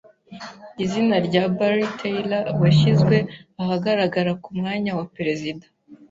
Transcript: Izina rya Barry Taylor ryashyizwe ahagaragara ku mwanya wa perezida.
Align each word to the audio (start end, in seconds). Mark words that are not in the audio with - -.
Izina 0.83 1.15
rya 1.27 1.43
Barry 1.57 1.87
Taylor 1.99 2.43
ryashyizwe 2.55 3.15
ahagaragara 3.61 4.31
ku 4.41 4.49
mwanya 4.57 4.91
wa 4.97 5.05
perezida. 5.15 5.65